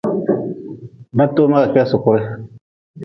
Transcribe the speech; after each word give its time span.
Batoma 1.17 1.55
ka 1.61 1.67
kedi 1.73 1.89
sukure. 1.89 2.21